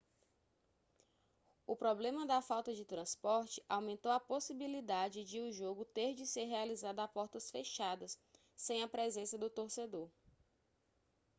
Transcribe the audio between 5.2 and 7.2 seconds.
de o jogo ter de ser realizado a